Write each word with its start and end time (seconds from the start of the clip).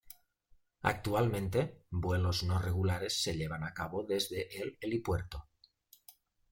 Actualmente, 0.81 1.83
vuelos 1.91 2.41
no 2.41 2.57
regulares 2.57 3.21
se 3.21 3.35
llevan 3.37 3.63
a 3.63 3.71
cabo 3.75 4.03
desde 4.03 4.47
el 4.59 4.75
helipuerto. 4.81 5.47